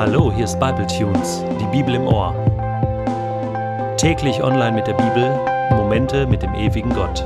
Hallo, 0.00 0.32
hier 0.34 0.46
ist 0.46 0.58
Bible 0.58 0.86
Tunes, 0.86 1.44
die 1.60 1.66
Bibel 1.66 1.94
im 1.94 2.06
Ohr. 2.06 2.32
Täglich 3.98 4.42
online 4.42 4.72
mit 4.72 4.86
der 4.86 4.94
Bibel, 4.94 5.28
Momente 5.76 6.26
mit 6.26 6.40
dem 6.40 6.54
ewigen 6.54 6.88
Gott. 6.88 7.22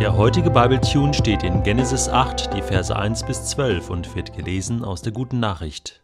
Der 0.00 0.16
heutige 0.16 0.50
Bible 0.50 0.80
Tune 0.80 1.12
steht 1.12 1.42
in 1.42 1.62
Genesis 1.62 2.08
8, 2.08 2.54
die 2.54 2.62
Verse 2.62 2.96
1 2.96 3.26
bis 3.26 3.44
12 3.44 3.90
und 3.90 4.16
wird 4.16 4.34
gelesen 4.34 4.82
aus 4.82 5.02
der 5.02 5.12
guten 5.12 5.40
Nachricht. 5.40 6.02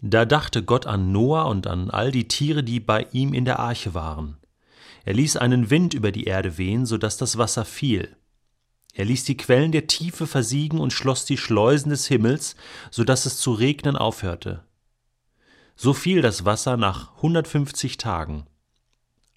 Da 0.00 0.24
dachte 0.24 0.64
Gott 0.64 0.86
an 0.86 1.12
Noah 1.12 1.46
und 1.46 1.68
an 1.68 1.90
all 1.90 2.10
die 2.10 2.26
Tiere, 2.26 2.64
die 2.64 2.80
bei 2.80 3.06
ihm 3.12 3.32
in 3.34 3.44
der 3.44 3.60
Arche 3.60 3.94
waren. 3.94 4.36
Er 5.04 5.14
ließ 5.14 5.36
einen 5.36 5.70
Wind 5.70 5.94
über 5.94 6.10
die 6.10 6.24
Erde 6.24 6.58
wehen, 6.58 6.86
so 6.86 6.98
dass 6.98 7.18
das 7.18 7.38
Wasser 7.38 7.64
fiel. 7.64 8.16
Er 8.96 9.04
ließ 9.04 9.24
die 9.24 9.36
Quellen 9.36 9.72
der 9.72 9.88
Tiefe 9.88 10.28
versiegen 10.28 10.78
und 10.78 10.92
schloss 10.92 11.24
die 11.24 11.36
Schleusen 11.36 11.90
des 11.90 12.06
Himmels, 12.06 12.54
so 12.92 13.02
dass 13.02 13.26
es 13.26 13.38
zu 13.38 13.52
regnen 13.52 13.96
aufhörte. 13.96 14.62
So 15.74 15.92
fiel 15.92 16.22
das 16.22 16.44
Wasser 16.44 16.76
nach 16.76 17.16
150 17.16 17.98
Tagen. 17.98 18.46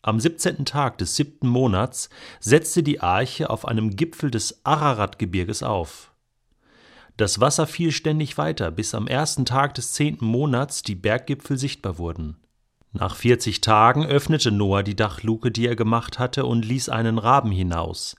Am 0.03 0.19
17. 0.19 0.63
Tag 0.65 0.99
des 0.99 1.15
siebten 1.15 1.47
Monats 1.47 2.09
setzte 2.39 2.83
die 2.83 3.01
Arche 3.01 3.49
auf 3.49 3.67
einem 3.67 3.95
Gipfel 3.95 4.29
des 4.29 4.63
Araratgebirges 4.63 5.63
auf. 5.63 6.11
Das 7.17 7.39
Wasser 7.39 7.65
fiel 7.65 7.91
ständig 7.91 8.37
weiter, 8.37 8.69
bis 8.69 8.93
am 8.93 9.07
ersten 9.07 9.43
Tag 9.43 9.73
des 9.73 9.91
zehnten 9.93 10.25
Monats 10.25 10.83
die 10.83 10.93
Berggipfel 10.93 11.57
sichtbar 11.57 11.97
wurden. 11.97 12.37
Nach 12.93 13.15
40 13.15 13.61
Tagen 13.61 14.05
öffnete 14.05 14.51
Noah 14.51 14.83
die 14.83 14.95
Dachluke, 14.95 15.49
die 15.49 15.65
er 15.65 15.75
gemacht 15.75 16.19
hatte, 16.19 16.45
und 16.45 16.63
ließ 16.63 16.89
einen 16.89 17.17
Raben 17.17 17.51
hinaus. 17.51 18.15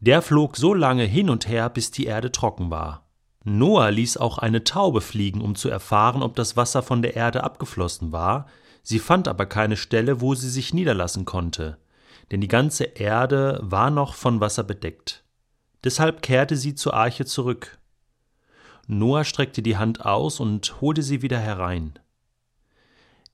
Der 0.00 0.20
flog 0.20 0.56
so 0.56 0.74
lange 0.74 1.04
hin 1.04 1.30
und 1.30 1.48
her, 1.48 1.70
bis 1.70 1.90
die 1.90 2.04
Erde 2.04 2.30
trocken 2.30 2.70
war. 2.70 3.06
Noah 3.44 3.90
ließ 3.90 4.16
auch 4.16 4.38
eine 4.38 4.64
Taube 4.64 5.00
fliegen, 5.00 5.40
um 5.40 5.54
zu 5.54 5.68
erfahren, 5.68 6.22
ob 6.22 6.34
das 6.34 6.56
Wasser 6.56 6.82
von 6.82 7.00
der 7.00 7.14
Erde 7.14 7.44
abgeflossen 7.44 8.12
war, 8.12 8.46
sie 8.82 8.98
fand 8.98 9.28
aber 9.28 9.46
keine 9.46 9.76
Stelle, 9.76 10.20
wo 10.20 10.34
sie 10.34 10.50
sich 10.50 10.74
niederlassen 10.74 11.24
konnte, 11.24 11.78
denn 12.30 12.40
die 12.40 12.48
ganze 12.48 12.84
Erde 12.84 13.60
war 13.62 13.90
noch 13.90 14.14
von 14.14 14.40
Wasser 14.40 14.64
bedeckt. 14.64 15.24
Deshalb 15.84 16.22
kehrte 16.22 16.56
sie 16.56 16.74
zur 16.74 16.94
Arche 16.94 17.24
zurück. 17.24 17.78
Noah 18.88 19.24
streckte 19.24 19.62
die 19.62 19.76
Hand 19.76 20.04
aus 20.04 20.40
und 20.40 20.80
holte 20.80 21.02
sie 21.02 21.22
wieder 21.22 21.38
herein. 21.38 21.98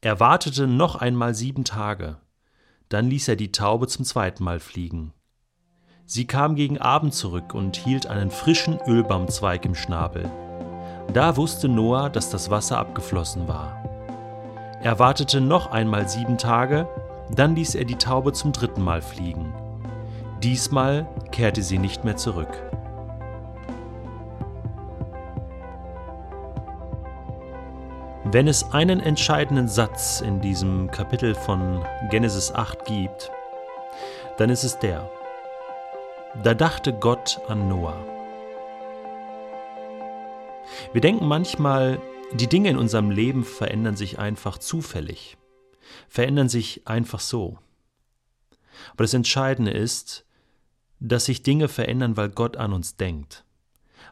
Er 0.03 0.21
wartete 0.21 0.67
noch 0.67 0.97
einmal 0.97 1.35
sieben 1.35 1.65
Tage, 1.65 2.19
dann 2.91 3.09
ließ 3.09 3.29
er 3.29 3.37
die 3.37 3.53
Taube 3.53 3.89
zum 3.89 4.05
zweiten 4.05 4.45
Mal 4.45 4.61
fliegen. 4.61 5.15
Sie 6.07 6.27
kam 6.27 6.57
gegen 6.57 6.79
Abend 6.79 7.15
zurück 7.15 7.55
und 7.55 7.77
hielt 7.77 8.07
einen 8.07 8.31
frischen 8.31 8.79
Ölbaumzweig 8.87 9.65
im 9.65 9.75
Schnabel. 9.75 10.31
Da 11.13 11.37
wusste 11.37 11.69
Noah, 11.69 12.11
dass 12.11 12.31
das 12.31 12.51
Wasser 12.51 12.79
abgeflossen 12.79 13.49
war. 13.49 13.83
Er 14.83 14.99
wartete 14.99 15.41
noch 15.41 15.71
einmal 15.71 16.09
sieben 16.09 16.39
Tage, 16.39 16.89
dann 17.31 17.55
ließ 17.55 17.77
er 17.77 17.85
die 17.85 17.97
Taube 17.97 18.33
zum 18.33 18.53
dritten 18.53 18.83
Mal 18.83 19.01
fliegen. 19.01 19.55
Diesmal 20.43 21.07
kehrte 21.31 21.63
sie 21.63 21.79
nicht 21.79 22.05
mehr 22.05 22.17
zurück. 22.17 22.61
Wenn 28.25 28.49
es 28.49 28.73
einen 28.73 29.01
entscheidenden 29.01 29.69
Satz 29.69 30.21
in 30.21 30.41
diesem 30.41 30.91
Kapitel 30.91 31.35
von 31.35 31.85
Genesis 32.11 32.53
8 32.53 32.85
gibt, 32.87 33.31
dann 34.39 34.51
ist 34.51 34.65
es 34.65 34.79
der. 34.79 35.09
Da 36.41 36.55
dachte 36.55 36.95
Gott 36.95 37.41
an 37.49 37.69
Noah. 37.69 38.07
Wir 40.95 41.03
denken 41.03 41.27
manchmal, 41.27 42.01
die 42.33 42.49
Dinge 42.49 42.71
in 42.71 42.79
unserem 42.79 43.11
Leben 43.11 43.45
verändern 43.45 43.97
sich 43.97 44.19
einfach 44.19 44.57
zufällig, 44.57 45.37
verändern 46.09 46.49
sich 46.49 46.89
einfach 46.89 47.21
so. 47.21 47.59
Aber 48.93 49.05
das 49.05 49.13
Entscheidende 49.13 49.73
ist, 49.73 50.25
dass 51.01 51.27
sich 51.27 51.43
Dinge 51.43 51.69
verändern, 51.69 52.17
weil 52.17 52.31
Gott 52.31 52.57
an 52.57 52.73
uns 52.73 52.97
denkt, 52.97 53.45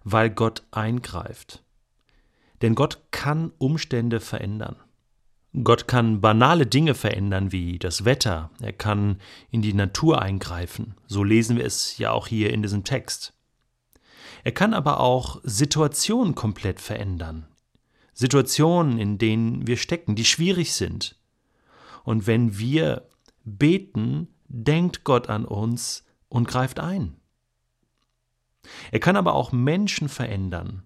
weil 0.04 0.28
Gott 0.28 0.62
eingreift. 0.72 1.64
Denn 2.60 2.74
Gott 2.74 3.00
kann 3.12 3.50
Umstände 3.56 4.20
verändern. 4.20 4.76
Gott 5.64 5.88
kann 5.88 6.20
banale 6.20 6.66
Dinge 6.66 6.94
verändern 6.94 7.50
wie 7.50 7.78
das 7.78 8.04
Wetter, 8.04 8.50
er 8.60 8.72
kann 8.72 9.20
in 9.50 9.62
die 9.62 9.74
Natur 9.74 10.22
eingreifen, 10.22 10.94
so 11.06 11.24
lesen 11.24 11.56
wir 11.56 11.64
es 11.64 11.98
ja 11.98 12.12
auch 12.12 12.28
hier 12.28 12.52
in 12.52 12.62
diesem 12.62 12.84
Text. 12.84 13.32
Er 14.44 14.52
kann 14.52 14.74
aber 14.74 15.00
auch 15.00 15.40
Situationen 15.42 16.36
komplett 16.36 16.80
verändern, 16.80 17.48
Situationen, 18.14 18.98
in 18.98 19.18
denen 19.18 19.66
wir 19.66 19.76
stecken, 19.76 20.14
die 20.14 20.24
schwierig 20.24 20.72
sind. 20.72 21.16
Und 22.04 22.26
wenn 22.26 22.58
wir 22.58 23.08
beten, 23.44 24.28
denkt 24.46 25.04
Gott 25.04 25.28
an 25.28 25.44
uns 25.44 26.04
und 26.28 26.46
greift 26.46 26.78
ein. 26.78 27.16
Er 28.92 29.00
kann 29.00 29.16
aber 29.16 29.34
auch 29.34 29.52
Menschen 29.52 30.08
verändern. 30.08 30.84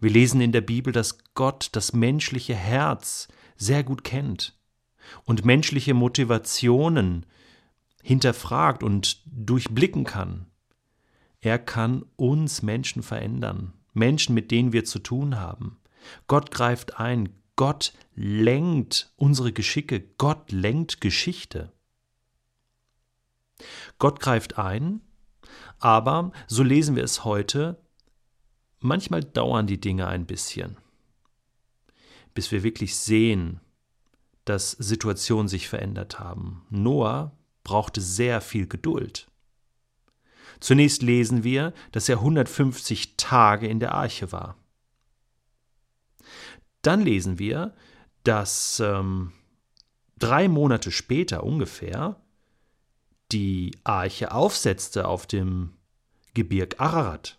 Wir 0.00 0.10
lesen 0.10 0.40
in 0.40 0.52
der 0.52 0.60
Bibel, 0.60 0.92
dass 0.92 1.18
Gott 1.34 1.68
das 1.72 1.92
menschliche 1.92 2.54
Herz 2.54 3.28
sehr 3.62 3.84
gut 3.84 4.02
kennt 4.02 4.58
und 5.24 5.44
menschliche 5.44 5.94
Motivationen 5.94 7.26
hinterfragt 8.02 8.82
und 8.82 9.22
durchblicken 9.26 10.04
kann. 10.04 10.46
Er 11.40 11.58
kann 11.58 12.04
uns 12.16 12.62
Menschen 12.62 13.02
verändern, 13.02 13.72
Menschen, 13.92 14.34
mit 14.34 14.50
denen 14.50 14.72
wir 14.72 14.84
zu 14.84 14.98
tun 14.98 15.38
haben. 15.38 15.78
Gott 16.26 16.50
greift 16.50 16.98
ein, 16.98 17.28
Gott 17.54 17.92
lenkt 18.14 19.12
unsere 19.16 19.52
Geschicke, 19.52 20.00
Gott 20.18 20.50
lenkt 20.50 21.00
Geschichte. 21.00 21.72
Gott 23.98 24.18
greift 24.18 24.58
ein, 24.58 25.00
aber, 25.78 26.32
so 26.48 26.64
lesen 26.64 26.96
wir 26.96 27.04
es 27.04 27.24
heute, 27.24 27.80
manchmal 28.80 29.22
dauern 29.22 29.68
die 29.68 29.80
Dinge 29.80 30.08
ein 30.08 30.26
bisschen 30.26 30.76
bis 32.34 32.50
wir 32.52 32.62
wirklich 32.62 32.96
sehen, 32.96 33.60
dass 34.44 34.72
Situationen 34.72 35.48
sich 35.48 35.68
verändert 35.68 36.18
haben. 36.18 36.66
Noah 36.70 37.32
brauchte 37.64 38.00
sehr 38.00 38.40
viel 38.40 38.66
Geduld. 38.66 39.28
Zunächst 40.60 41.02
lesen 41.02 41.44
wir, 41.44 41.72
dass 41.90 42.08
er 42.08 42.18
150 42.18 43.16
Tage 43.16 43.66
in 43.66 43.80
der 43.80 43.94
Arche 43.94 44.32
war. 44.32 44.56
Dann 46.82 47.00
lesen 47.00 47.38
wir, 47.38 47.74
dass 48.24 48.80
ähm, 48.80 49.32
drei 50.18 50.48
Monate 50.48 50.90
später 50.90 51.44
ungefähr 51.44 52.20
die 53.32 53.72
Arche 53.82 54.32
aufsetzte 54.32 55.08
auf 55.08 55.26
dem 55.26 55.72
Gebirg 56.34 56.80
Ararat. 56.80 57.38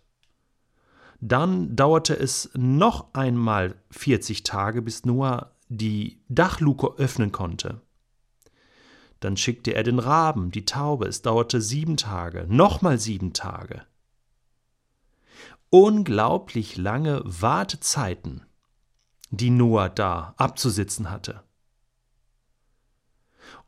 Dann 1.26 1.74
dauerte 1.74 2.12
es 2.12 2.50
noch 2.52 3.14
einmal 3.14 3.76
40 3.92 4.42
Tage, 4.42 4.82
bis 4.82 5.06
Noah 5.06 5.52
die 5.70 6.20
Dachluke 6.28 6.98
öffnen 6.98 7.32
konnte. 7.32 7.80
Dann 9.20 9.38
schickte 9.38 9.74
er 9.74 9.84
den 9.84 10.00
Raben, 10.00 10.50
die 10.50 10.66
Taube, 10.66 11.06
es 11.06 11.22
dauerte 11.22 11.62
sieben 11.62 11.96
Tage, 11.96 12.44
nochmal 12.50 12.98
sieben 12.98 13.32
Tage. 13.32 13.86
Unglaublich 15.70 16.76
lange 16.76 17.22
Wartezeiten, 17.24 18.42
die 19.30 19.48
Noah 19.48 19.88
da 19.88 20.34
abzusitzen 20.36 21.10
hatte. 21.10 21.42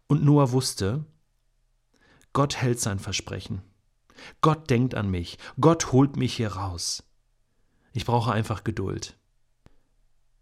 Und 0.09 0.23
Noah 0.23 0.53
wusste, 0.53 1.07
Gott 2.35 2.57
hält 2.57 2.81
sein 2.81 2.99
Versprechen. 2.99 3.63
Gott 4.43 4.69
denkt 4.69 4.95
an 4.95 5.11
mich. 5.11 5.39
Gott 5.59 5.91
holt 5.93 6.17
mich 6.17 6.35
hier 6.35 6.53
raus. 6.53 7.06
Ich 7.97 8.05
brauche 8.05 8.31
einfach 8.31 8.63
Geduld. 8.63 9.17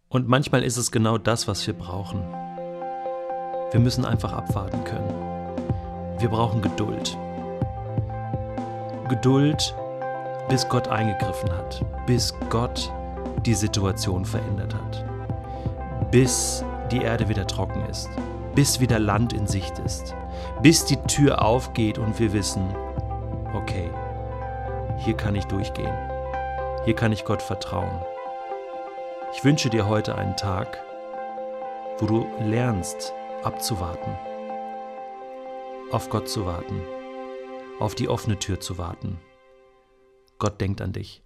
Und 0.09 0.27
manchmal 0.27 0.65
ist 0.65 0.77
es 0.77 0.91
genau 0.91 1.19
das, 1.19 1.47
was 1.47 1.65
wir 1.69 1.75
brauchen. 1.75 2.21
Wir 3.71 3.79
müssen 3.79 4.05
einfach 4.05 4.33
abwarten 4.33 4.83
können. 4.83 5.15
Wir 6.19 6.31
brauchen 6.31 6.63
Geduld. 6.63 7.17
Geduld, 9.09 9.73
bis 10.49 10.69
Gott 10.69 10.89
eingegriffen 10.89 11.53
hat, 11.53 11.85
bis 12.09 12.35
Gott 12.51 12.93
die 13.47 13.55
Situation 13.55 14.25
verändert 14.25 14.75
hat, 14.75 15.05
bis 16.11 16.65
die 16.91 17.03
Erde 17.03 17.29
wieder 17.29 17.47
trocken 17.47 17.87
ist, 17.89 18.11
bis 18.57 18.81
wieder 18.81 18.99
Land 18.99 19.33
in 19.33 19.47
Sicht 19.47 19.79
ist, 19.79 20.13
bis 20.61 20.87
die 20.87 21.01
Tür 21.03 21.41
aufgeht 21.41 21.99
und 21.99 22.19
wir 22.19 22.33
wissen, 22.33 22.67
okay, 23.55 23.91
hier 24.99 25.17
kann 25.17 25.37
ich 25.37 25.45
durchgehen. 25.45 26.14
Hier 26.85 26.95
kann 26.95 27.13
ich 27.13 27.25
Gott 27.25 27.41
vertrauen. 27.41 28.05
Ich 29.33 29.43
wünsche 29.43 29.71
dir 29.71 29.89
heute 29.89 30.17
einen 30.17 30.37
Tag, 30.37 30.83
wo 31.99 32.07
du 32.07 32.27
lernst 32.41 33.15
abzuwarten, 33.43 34.19
auf 35.91 36.11
Gott 36.11 36.29
zu 36.29 36.45
warten, 36.45 36.83
auf 37.79 37.95
die 37.95 38.09
offene 38.09 38.39
Tür 38.39 38.61
zu 38.61 38.77
warten. 38.77 39.19
Gott 40.39 40.61
denkt 40.61 40.83
an 40.83 40.93
dich. 40.93 41.24